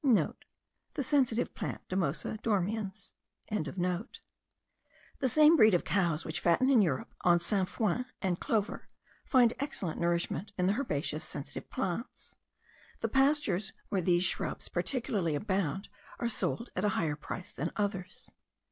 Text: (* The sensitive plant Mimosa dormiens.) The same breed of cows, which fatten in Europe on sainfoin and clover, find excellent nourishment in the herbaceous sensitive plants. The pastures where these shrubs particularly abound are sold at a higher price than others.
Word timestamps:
(* 0.01 0.03
The 0.95 1.03
sensitive 1.03 1.53
plant 1.53 1.81
Mimosa 1.91 2.39
dormiens.) 2.41 3.13
The 3.47 3.69
same 5.29 5.55
breed 5.55 5.75
of 5.75 5.83
cows, 5.85 6.25
which 6.25 6.39
fatten 6.39 6.71
in 6.71 6.81
Europe 6.81 7.13
on 7.23 7.37
sainfoin 7.39 8.05
and 8.19 8.39
clover, 8.39 8.87
find 9.25 9.53
excellent 9.59 9.99
nourishment 10.01 10.53
in 10.57 10.65
the 10.65 10.73
herbaceous 10.73 11.23
sensitive 11.23 11.69
plants. 11.69 12.35
The 13.01 13.09
pastures 13.09 13.73
where 13.89 14.01
these 14.01 14.23
shrubs 14.23 14.69
particularly 14.69 15.35
abound 15.35 15.87
are 16.17 16.29
sold 16.29 16.71
at 16.75 16.83
a 16.83 16.89
higher 16.97 17.15
price 17.15 17.51
than 17.51 17.71
others. 17.75 18.31